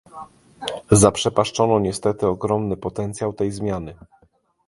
Zaprzepaszczono 0.91 1.79
niestety 1.79 2.27
ogromy 2.27 2.77
potencjał 2.77 3.33
tej 3.33 3.51
zmiany 3.51 3.95